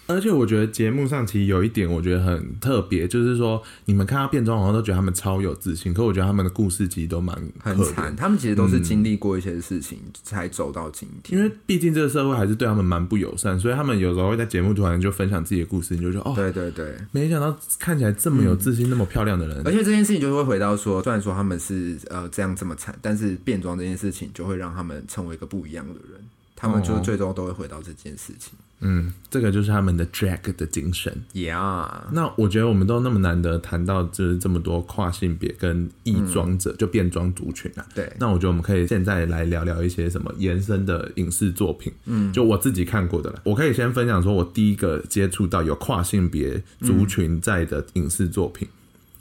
[0.10, 11.38] 而且我觉得节目上其实有一点我觉得很特别，就是说你们看到变装皇后都觉得他们超有自信，可我觉得他们的故事其实都蛮很惨，他们其实都是经历过一些事情才走到今天。
[11.38, 19.62] 嗯、因为毕竟这个社会还是对他们蛮不友善，所以他们有时候会在节目突然就分享自己的故事，你就说哦，对对对，没想到看起来这么有自信、嗯、那么漂亮的人。
[19.64, 26.20] 而且这件事情就会回到说，虽然说他们是呃这样这么惨，但是变装这件事情就会让他们成为一个不一样的人，
[26.62, 28.52] 他们就最终都会回到这件事情。
[28.82, 31.14] 嗯，这个就是他们的 drag 的精神。
[31.34, 37.86] Yeah，那我觉得我们都那么难得谈到就是这么多跨性别跟异装者，嗯、就变装族群啊。
[37.96, 41.92] 对，那我觉得我们可以现在来聊聊一些什么延伸的影视作品。
[42.06, 43.42] 嗯，就我自己看过的了。
[43.46, 48.68] 我可以先分享说，我第一个接触到有跨性别族群在的影视作品。
[48.68, 48.72] 嗯、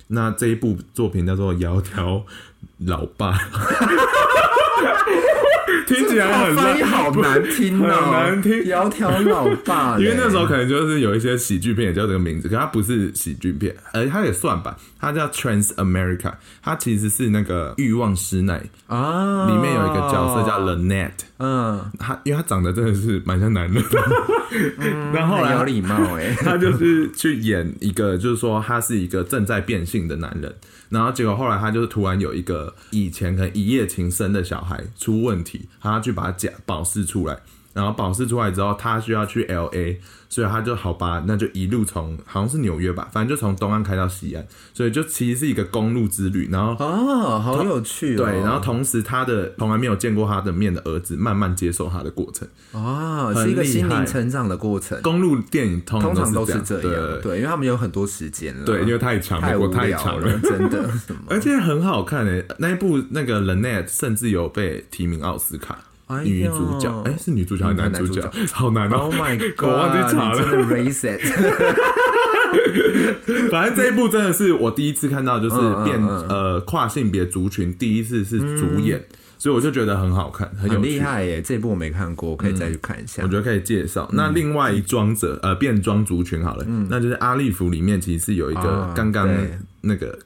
[0.09, 2.23] 那这一部作品叫做《窈窕
[2.79, 3.37] 老爸》。
[5.89, 8.53] 听起来很翻译好难听哦，很难听。
[8.65, 14.77] 窈窕老爸，因为那时候可能就是有一些喜剧片也叫这个名字，可它不是喜剧片，而它也算吧。
[15.01, 23.99] 它叫 Trans America，它其实是那个欲望师奶啊，里面有一个角色叫 Lynette，嗯，他因为他长得真的是蛮像男人的，
[25.15, 30.53] 然后后来有礼貌哎， 他就是去演一个，就是说他是一个正在变性的男人。
[30.89, 37.39] 然后结果后来他就是突然有一个以前可能一夜情生的小孩出问题，他去把他假保释出来，
[37.79, 39.99] 然后保释出来之后，他需要去 LA。
[40.31, 46.51] 所以他就好吧，那就一路从好像是纽约吧，反正就从东岸开到西岸，所以就其实是一个公路之旅。
[46.53, 48.19] 然后哦，好有趣哦。
[48.19, 55.01] 对，然后同时他的从来没有见过他的面的儿子慢慢接受他的过程哦，是一个心灵成长的过程。
[55.01, 60.91] 公路电影通常，都是这样，对，对，因为他们有很多时间了，对，因为太长，太无太长了，真的。
[61.27, 65.79] 而且很好看诶，那一部那个 Lynette 甚至有被提名奥斯卡。
[66.25, 68.21] 女主角，哎，是女主角还是男主角？
[68.53, 69.65] 好难哦！Oh my god！
[69.69, 70.39] 我忘记查了。
[73.51, 79.05] 反正这一部真的是我第一次看到，就是变呃跨性别族群第一次是主演，
[79.37, 81.43] 所以我就觉得很好看，很有厉害耶！
[81.43, 83.23] 这一部我没看过，我可以再去看一下。
[83.23, 84.09] 我觉得可以介绍。
[84.13, 89.29] 那另外一装者呃变装族群好了，那就是阿利弗里面其实是有一个刚刚
[89.83, 90.19] 那个。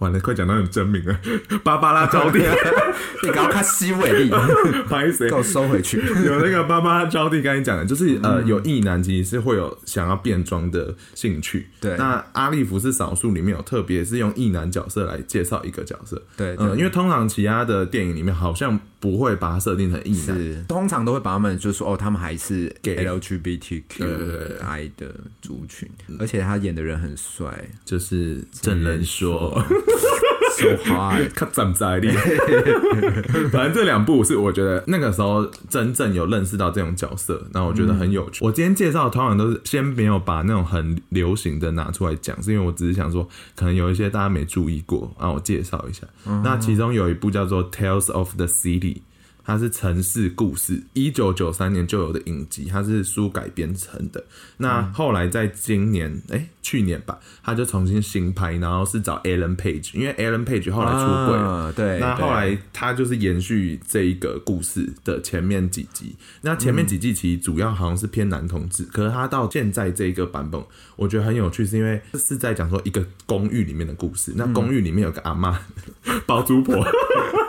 [0.00, 1.18] 完了，快讲到你真名了，
[1.62, 2.40] 芭芭拉招娣，
[3.22, 5.98] 你刚刚看西伟力，不好意思，给我收回去。
[6.26, 11.68] 有那个芭芭拉招娣，刚才讲的，就是呃，有异男其实是会有想要变装的兴趣。
[11.80, 16.20] 对，那阿利弗是少数里面有特别是用异男角色来介绍一个角色。
[16.36, 29.64] 对，嗯，因为通常其他的电影里面好像不会把它设定成异男，是通常都会把他们就说哦，他们还是 LGBTQI 的族群，而且他演的人很帅，就是郑人硕。
[29.68, 30.19] 说
[30.84, 32.08] 话，他站在力。
[33.50, 38.44] 反正这两部是我觉得那个时候真正有认识到这种角色，然后我觉得很有趣。
[38.44, 46.06] 嗯、我今天介绍的通常都是先没有把那种很流行的拿出来讲，是因为我只是想说，可能有一些大家没注意过，让我介绍一下。
[46.26, 48.94] 嗯、那其中有一部叫做《Tales of the City》。
[49.50, 54.22] 它是城市故事，一九九三年就有的影集，它是书改编成的。
[54.58, 61.72] 那后来在今年，哎、欸，去年吧，他就重新新拍，然后是找 Ellen Page，因为 Ellen Page 后来出柜了、啊。
[61.74, 66.14] 对，那后来他就是延续这一个故事的前面几集。
[66.42, 70.62] 那前面几季其实主要好像是偏男同志，嗯、可是他到现在这一个版本，
[70.94, 74.32] 我觉得很有趣，是因为是在讲说一个公寓里面的故事。
[74.36, 75.60] 那公寓里面有个阿妈，
[76.24, 76.86] 包租婆。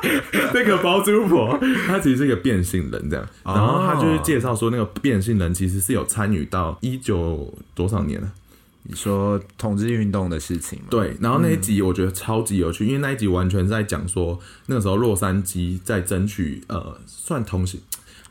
[0.54, 8.32] 那个包租婆，她其实是一个变性人，这样，然后她就是介绍说，那个变性人其实是有参与到一九多少年了？
[8.84, 10.86] 你说统治运动的事情吗？
[10.90, 17.80] 对，然后那一集我觉得超级有趣，因为那一集完全是在讲说，那个时候洛杉矶在争取呃，算同性。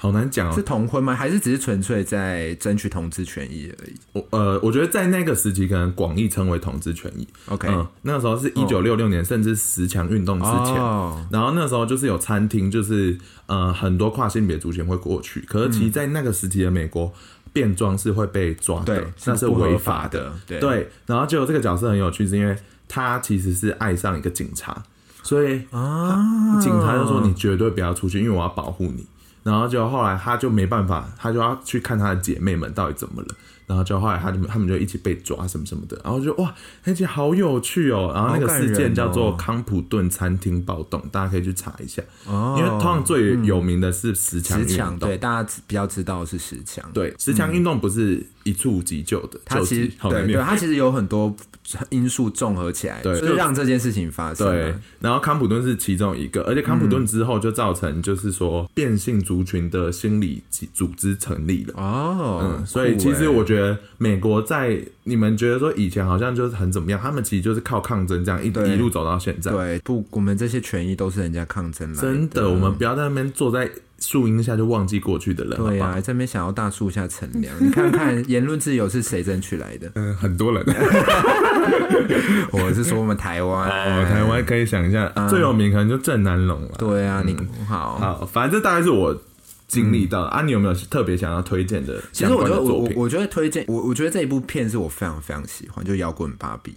[0.00, 0.52] 好难讲哦。
[0.54, 1.14] 是同婚吗？
[1.14, 3.94] 还是只是纯粹在争取同志权益而已？
[4.14, 7.28] 我呃，我觉得在那个时期，可能广义称为同志权益。
[7.48, 10.80] OK，嗯，那个时候是一九六六年，甚至十强运动之前。
[10.80, 11.22] 哦。
[11.30, 15.40] 然后那时候就是有餐厅，就是呃很多跨性别族群会过去。
[15.42, 17.12] 可是其实，在那个时期的美国，
[17.52, 20.32] 变装是会被抓的，那是违法的。
[20.46, 20.58] 对。
[20.58, 20.88] 对。
[21.04, 22.56] 然后就这个角色很有趣，是因为
[22.88, 24.82] 他其实是爱上一个警察，
[25.22, 29.06] 所以啊，警察就说你绝对不要出去，因为我要保护你。
[29.42, 33.28] 然后就后来他就没办法，他就要去看他的姐妹们到底怎么了。
[33.66, 35.96] 然后就后来他就他们就一起被抓什么什么的。
[36.02, 38.10] 然后就哇，那集好有趣哦。
[38.12, 42.02] 然后那个事件叫做康普顿餐厅暴动，大家可以去查一下。
[42.26, 42.56] 哦。
[42.58, 46.84] 因为通常最有名的是十强运动，对，大家比较知道的是十强。
[46.92, 51.34] 对，十强运动不是一触即就的，它其实对对，它其实有很多
[51.90, 54.46] 因素综合起来，对，就是让这件事情发生。
[54.46, 61.74] 对，然后康普顿是其中一个，而且康普顿之后就造成就是说变性族群的心理组织成立了。
[61.76, 69.52] 哦，嗯，所以其实我觉得美国在你们觉得说以前好像就是很怎么样，他们其实就是靠抗争这样一一路走到现在。
[69.52, 72.02] 对，不，我们这些权益都是人家抗争来的。
[72.02, 73.70] 真的，我们不要在那边坐在。
[74.00, 77.54] 树荫下就忘记过去的人，对呀、啊，在那边想要大树下乘凉。
[77.60, 79.92] 你看看言论自由是谁争取来的？
[79.94, 80.64] 嗯，很多人。
[82.52, 86.76] 我是说我们台湾，哦， 台湾可以想一下，嗯、最有名可能就郑南榕了。
[86.78, 89.16] 对啊，你、嗯、好，好，反正这大概是我
[89.68, 90.42] 经历到啊。
[90.42, 92.02] 你有没有特别想要推荐的的？
[92.12, 96.74] 其实我觉得，我我我觉得推荐我，我觉得这一部片是我非常非常喜欢，就摇滚芭比。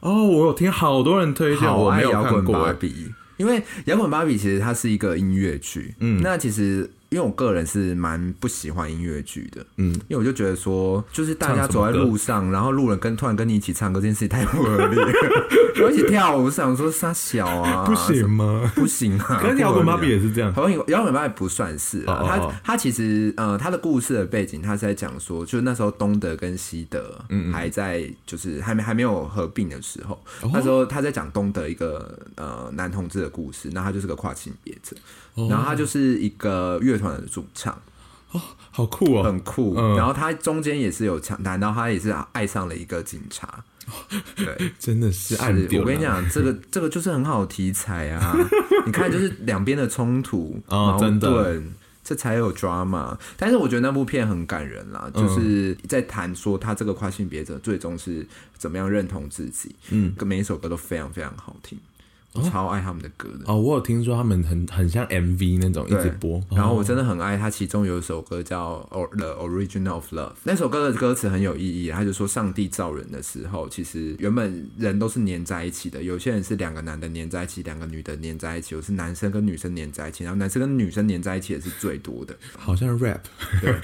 [0.00, 3.12] 哦，我有听好多人推荐，我没有看过芭比。
[3.36, 15.08] 因为摇滚芭比其实它是一个音乐剧，嗯，那其实因为我个人是蛮不喜欢音乐剧的，嗯，因为我就觉得说，就是大家走在路上，然后路人跟突然跟你一起唱歌这件事情太不合理了，
[15.76, 18.70] 然后一起跳舞，我想说杀小啊， 不行吗？
[18.74, 27.18] 不行啊，可是摇滚芭比也是这样，摇滚摇滚芭比不算是啊，他他其实呃他的故事的背景，他是在讲说，就是那时候东德跟西德
[27.50, 34.94] 还在就是还没还没有合并的时候，那时候他在讲东德一个呃男同志的故事，那他就是个跨性别者，
[35.48, 37.72] 然后他就是一个乐团的主唱，
[38.32, 38.40] 哦，
[38.70, 39.74] 好酷哦，很酷。
[39.96, 43.64] 然后他中间也是有强，难道他也是爱上了一个警察？
[44.34, 45.52] 对， 真的是爱。
[45.52, 48.36] 我跟你讲，这个这个就是很好的题材啊！
[48.84, 51.62] 你看，就是两边的冲突，矛盾，
[52.02, 53.16] 这才有 drama。
[53.36, 58.26] 但是我觉得那部片很感人啦，就是在谈说他这个跨性别者最终是
[58.58, 59.72] 怎么样认同自己。
[59.90, 61.78] 嗯，每一首歌都非常非常好听。
[62.44, 63.44] 我超爱他们的歌的。
[63.46, 83.18] 哦，我有听说他们很很像 MV 那种一直播，然后我真的很爱他，其中有一首歌叫《The Original of Love》，那首歌的歌词很有意义，他就说上帝造人的时候，其实原本人都是粘在一起的，有些人是两个男的粘在一起，两个女的粘在一起，有是男生跟女生粘在一起，然后男生跟女生粘在一起也是最多的，好像 rap，
[83.60, 83.74] 对，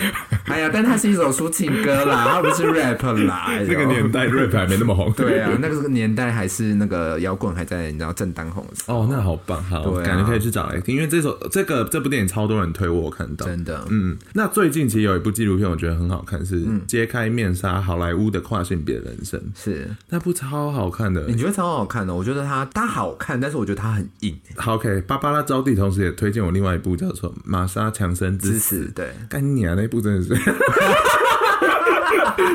[0.46, 19.88] 哎呀，但它是一首抒情歌啦，它不是 rap 啦，那个年代 rap 还没那么红，对啊，那个年代还是那个摇滚还在，你知道正当红的时候哦，那好棒，好，啊、感觉可以去找来听，因为这首这个这部电影超多人推我，我看到，真的，嗯，那最近其实有一部纪录片，我觉得很好看，是揭开面纱：好莱坞的跨性别人生，是。
[20.08, 22.14] 那部超好看的，你觉得超好看的？
[22.14, 24.36] 我觉得它它好看，但是我觉得它很硬。
[24.56, 30.34] 好，OK，芭芭拉招娣同时也推荐我另外一部叫做《玛莎强生之死》，对，干你啊，那部真的是。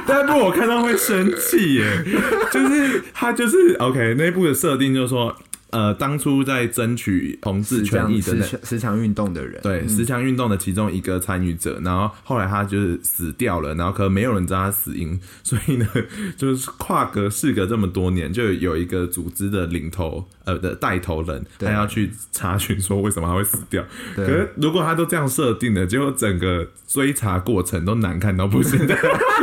[0.08, 2.04] 那部，我看到会生气耶，
[2.52, 5.36] 就是他就是 OK 那部的设定就是说。
[5.70, 15.86] 呃，当初在争取同志权益的那十强运动的人，对十强运动的其中一个参与者，然后后来他就是死掉了，然后可能没有人知道他死因，所以呢，
[16.38, 23.84] 就是跨隔事隔这么多年，就有一个组织的领头呃的带头人，他要去查询说为什么他会死掉。
[24.16, 28.96] 可是如果他都这样设定的，结果整个追查过程都难看到不行的，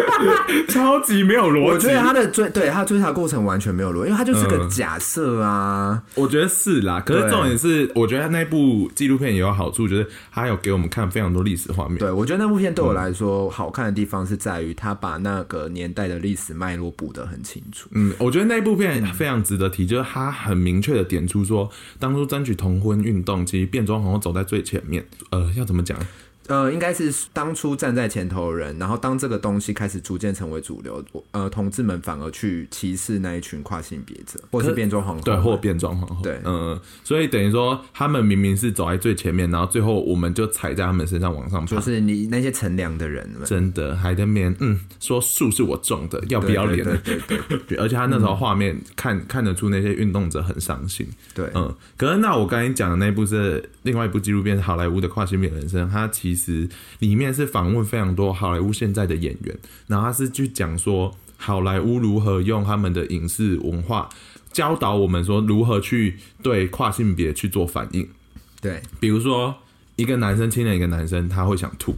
[0.68, 1.70] 超级没有逻辑。
[1.72, 6.02] 我觉得他的追对他追查过程完全没有逻辑，因为他就是个假设啊。
[6.14, 11.98] 我觉得是啦，可是重点是，我觉得那部纪录片也有好处，就是它有给我们看非常多历史画面。
[11.98, 17.88] 对，我觉得那部片对我来说好看的地方是在于，它把那个年代的历史脉络补得很清楚。
[17.92, 25.04] 嗯，我觉得那部片非常值得提，就是它很明确的点出说，当初争取同婚运动，其实变装皇后走在最前面。
[25.30, 25.98] 呃，要怎么讲？
[26.46, 46.84] 呃，应该是当初站在前头的人，然后当这个东西开始逐渐成为主流，呃，同志们反而去歧视那一群跨性别者，或是变装皇后，对，或变装皇后，对，嗯，所以等于说他们明明是走在最前面，然后最后我们就踩在他们身上往上爬，就是你那些乘凉的人，真的还在面，嗯，说树是我种的，要不要脸？
[46.84, 56.68] 对对对，对， 而且他那时候画面看、嗯、看得出那些运动者很伤心，对，嗯，可是那我刚才讲的那部是另外一部纪录片《好莱坞的跨性别人生》，他其其实
[56.98, 64.08] 里面是访问非常多好莱坞现在的演员，然后他是去讲说好莱坞如何用他们的影视文化
[64.52, 68.08] 教导我们说如何去对跨性别去做反应。
[68.60, 69.54] 对，比如说
[69.96, 71.94] 一个男生亲了一个男生，他会想吐。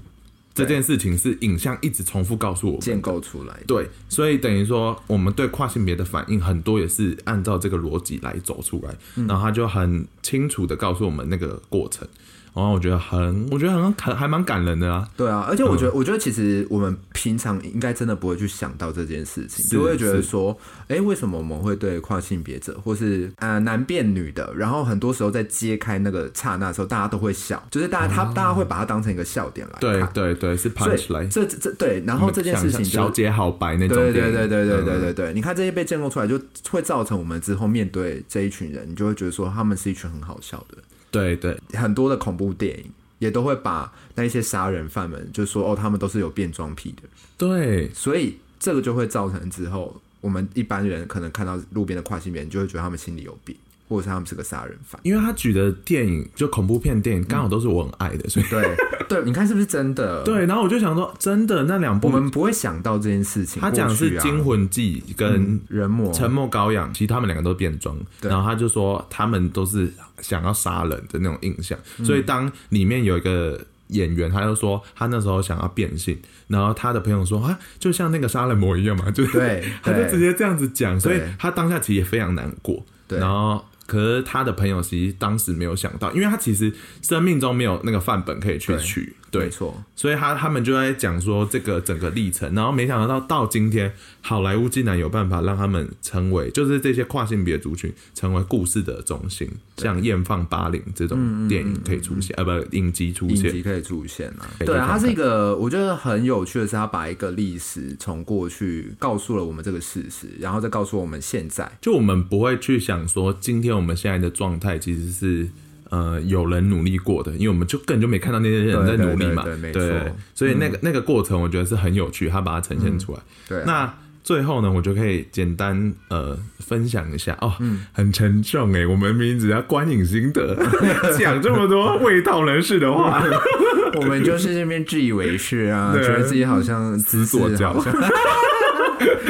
[0.55, 12.09] 这件事情是影像一直重复告诉我们建构出来，对，所以等于说我们对跨性别的反应很多也是按照这个逻辑来走出来，嗯、然后他就很清楚的告诉我们那个过程。
[12.57, 15.07] 然后我觉得很，我觉得很还还蛮感人的啊。
[15.14, 20.57] 对啊，而且我觉得，嗯、我觉得其实我们平常应该真的不会去想到这件事情，就会觉得说，
[20.88, 29.78] 哎，为什么我们会对跨性别者，或是呃男变女的，然后很多时候在揭开那个刹那的时候，大家都会笑，就是大家他、啊、大家会把它当成一个笑点来。
[29.78, 31.26] 对对对，是 punch 来。
[31.26, 33.98] 这这对，然后这件事情就小姐好白那种。
[33.98, 36.40] 对对对对对对对对，你看这些被建构出来，就
[36.70, 40.78] 会造成我们之后面对这一群人，你就会觉得说他们是一群很好笑的。
[41.17, 42.91] 对对，很多的恐怖电影。
[43.19, 47.03] 也都会把那一些杀人犯们，就说哦，他们都是有变装癖的。
[47.39, 53.57] 对，所以这个就会造成之后，我们一般人可能看到路边的跨性别人，就会觉得他们心里有病。
[53.89, 58.76] 或者是他们是个杀人犯，因为他举的电影就恐怖片电影，刚好都是我很爱的，嗯、所以对
[59.09, 60.24] 对，你看是不是真的？
[60.24, 63.61] 对，然后我就想说，真的那两部，我们不会想到这件事情。
[63.62, 76.18] 他讲是《惊魂记》跟《人魔沉默羔羊》，其实他们两个都变装，然后他就说他们都是想要杀人的那种印象，所以当里面有一个演员，他就说他那时候想要变性，
[76.49, 83.64] 然后他的朋友说啊，就像那个杀人魔一样嘛，就对， 他就直接这样子讲，所以他当下其实也非常难过，对，然后。
[83.87, 86.72] 可是他的朋友其实当时没有想到，因为他其实
[87.03, 89.14] 生命中没有那个范本可以去取。
[89.28, 104.49] 对，没错，所以他他们就在讲说这个整个历程，然后没想到到今天，好莱坞竟然有办法让他们成为，就是这些跨性别族群成为故事的中心，像《艳放八零》这种电影可以出现，呃，不，影集出现，影集可以出现啊。
[104.59, 115.49] 对啊，它是一个我觉得很有趣的是，它把一个历史从过去告诉了我们这个事实，然后再告诉我们现在，就我们不会去想说今天我们现在的状态其实是。
[115.89, 120.12] 呃，有人努力过的，因为我们就根本就没看到那些人在努力嘛，对。
[120.35, 123.18] 所以那个、嗯、那个过程，我觉得是很有趣，他把它呈现出来。
[123.20, 123.95] 嗯、对，那
[124.27, 127.39] 最后呢，我就可以简单呃分享一下。
[127.41, 130.57] 哦，嗯、很沉重哎，我们名字叫观影心得，
[131.16, 133.22] 讲这么多味道人士的话，
[133.95, 137.85] 我们就是这边自以为是啊， 觉得自己好像自作骄傲。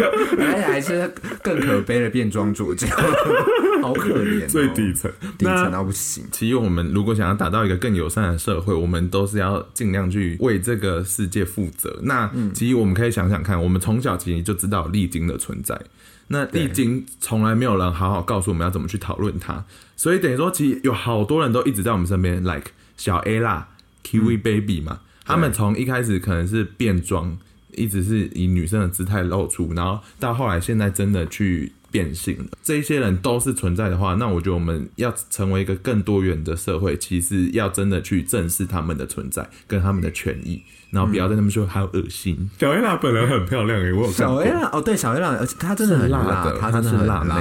[0.03, 2.87] 而 且还是更可悲的变装主角，
[3.83, 6.25] 好可怜、喔，最底层，底层到不行。
[6.31, 12.01] 其实我们如果想要打造一个更友善的社会，我们都是要尽量去为这个世界负责。
[12.03, 15.81] 那其实我们可以想想看，我们从小其实就知道历经的存在。
[16.29, 19.65] 那历经从来没有人好好告诉我们要怎么去讨论它，
[19.97, 23.69] 所以等于说，其实有好多人都一直在我们身边，like 小 A 啦
[24.05, 27.39] ，Kiwi Baby 嘛，嗯、他们从一开始可能是变装。
[27.77, 40.63] 一直是以女生的姿态露出，然后到后来现在真的去变性了，这些人都是存在的话，那我觉得我们要成为一个更多元的社会，其实要真的去正视他们的存在跟他们的权益。
[40.89, 42.49] 然后不要在他们说还有恶心。
[42.61, 44.13] 小 A 娜本人很漂亮诶，我有看。
[44.15, 47.35] 小 A 娜哦，对，小 A 娜，而且她真的很辣的，她真的很辣妹，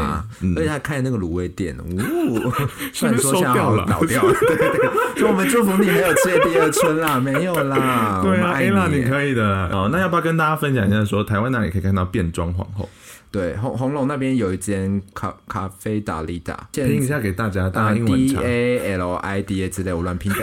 [0.58, 2.52] 而且她开那个卤味店，呜，
[2.92, 3.86] 虽然说现倒掉了，
[4.42, 9.70] 对对对，就 我们祝福你没有吃第二春啦，没有啦，对啊，A 娜你可以的。
[9.70, 12.90] 哦，那要不要跟大家分享一下，说台湾哪里可以看到变装皇后？
[13.36, 20.38] 对，红红楼那边有一间咖咖啡达利达，拼一下给大家，大家英文 D A L I D A 之类，我乱拼的。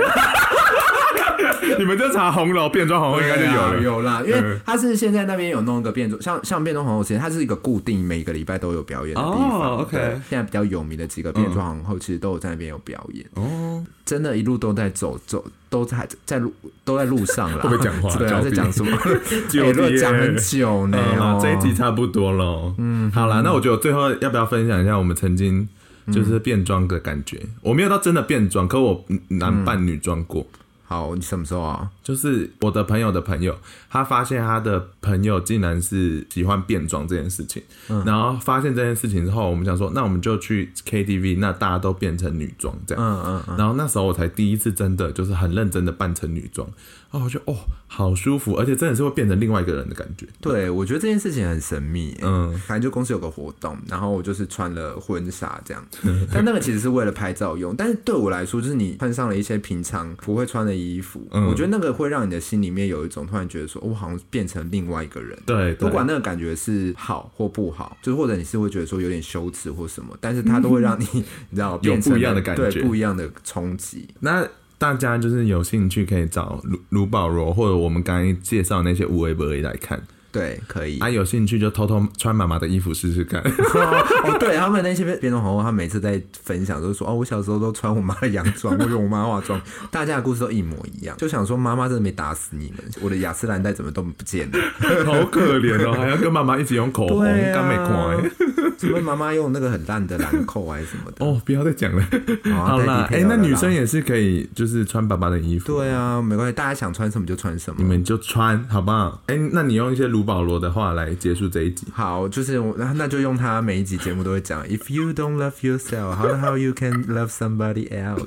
[1.78, 9.78] 你们就查红楼变装皇后应该就有了，有啦，因为他是现在那边有弄一个变装，像像变装皇后，其实它是一个固定每个礼拜都有表演的地方。
[9.78, 9.96] OK，
[10.28, 13.24] 现在比较有名的几个变装皇后，其实都有在那边有表演。
[13.34, 16.52] 哦，真的，一路都在走走，都在在路
[16.84, 17.58] 都在路上了。
[17.62, 18.14] 会不会讲话？
[18.16, 18.90] 对啊，在讲什么？
[19.52, 20.98] 有都讲很久呢。
[21.40, 22.74] 这一集差不多了。
[22.78, 25.68] 嗯，好啦，那我觉得最后要不要分享一下我们曾经
[26.12, 27.40] 就是变装的感觉？
[27.62, 30.46] 我没有到真的变装，可我男扮女装过。
[30.92, 31.90] 好，你什么时候啊？
[32.02, 33.56] 就是我的朋友的朋友，
[33.88, 46.68] 他发现他的朋友竟然是喜欢变装这件事情，嗯、然后发现这件事情之后，我们想说，那我们就去 KTV，那大家都变成女装这样，嗯嗯嗯，然后那时候我才第一次真的就是很认真的扮成女装。
[47.12, 50.26] 哦，我觉得哦，好舒服，而且真的是会变成另外一个人的感觉。
[50.40, 52.16] 对，我觉得这件事情很神秘。
[52.22, 55.86] 嗯，反正就公司有个活动，然后我就是穿了婚纱这样，
[56.32, 57.76] 但那个其实是为了拍照用。
[57.76, 65.38] 但是对我来说，就是你穿上了一些平常不会穿的衣服，嗯、我觉得那个会让你的心里面有一种突然觉得说，我好像变成另外一个人。
[65.46, 71.06] 对，不管那个感觉是好或不好，就是或者你是会觉得说有点羞耻或什么，但是它都会让你，
[71.50, 74.08] 你知道，变成有不一样的感觉，对，不一样的冲击。
[74.20, 74.46] 那。
[74.78, 80.02] 大家就是有兴趣可以找卢卢保罗或者我们刚才介绍那些无为不为来看。
[80.32, 80.98] 对，可以。
[80.98, 83.40] 啊，有兴趣就偷偷穿妈妈的衣服试试看。
[84.24, 89.60] 哦，对他们那些变装皇后，他每次在分享都是说，哦，我小时候都穿我妈的洋装，我用我妈化妆，
[89.92, 91.14] 大家的故事都一模一样。
[91.18, 94.58] 就想说，妈妈真的没打死你们，我的雅诗兰黛怎么都不见了，
[95.04, 97.18] 好可怜哦，还要跟妈妈一起用口红，
[97.52, 98.72] 刚没看。
[98.78, 101.24] 什么妈妈用那个很烂的兰蔻还是什么的？
[101.24, 102.04] 哦，不要再讲了。
[102.52, 105.66] 好啦，哎，那女生也是可以，就是穿爸爸的衣服。
[105.66, 109.22] 对啊，没关系，大家想穿什么就穿什么，你们就穿，好不好？
[109.28, 111.86] 哎，那你用一些保罗的话来结束这一集。
[111.92, 118.26] 好，就是那那就用他每一集节目都会讲，If you don't love yourself, how the hell you can love somebody else？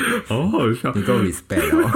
[0.26, 1.86] 好好笑，你够 respect 哦。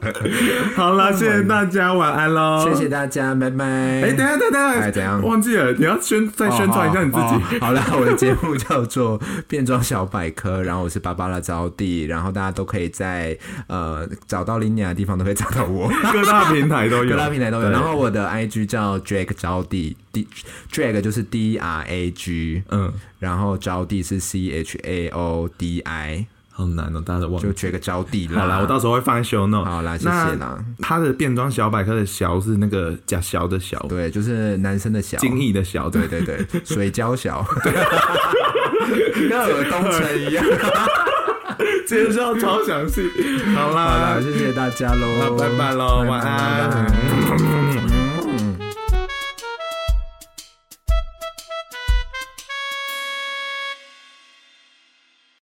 [0.76, 2.64] 好了，谢谢大家，晚安喽！
[2.68, 3.64] 谢谢大家，拜拜。
[3.64, 5.20] 哎，等下等下，哎，怎样？
[5.22, 7.58] 忘记了，你要宣再宣传一下你自己。
[7.60, 9.18] 好了， 我的节目叫做
[9.48, 17.70] 《变装小百科》，然后我是芭芭拉招娣，然后大家都可以在呃找到 Linear 的地方都可以找到我，各大平台都有，各大平台都有。
[17.70, 20.26] 然后我的 IG 叫 Drag 招娣，D
[20.72, 26.26] Drag 就是 D R A G，嗯，然后招娣是 C H A O D I。
[26.60, 28.40] 好难哦，大家都忘了，就缺个招弟啦。
[28.40, 29.64] 好啦，我到时候会放在 show note。
[29.64, 30.58] 好啦，谢谢啦。
[30.80, 37.44] 他的变装小百科的“小”是那个假小的“小”，对，就是男生的“小”，精益的“小”，对对对， 水饺小，
[39.28, 40.44] 跟尔东城一样，
[41.88, 43.08] 介绍超详细。
[43.54, 47.90] 好啦，好啦，谢谢大家喽，那拜拜喽，晚安。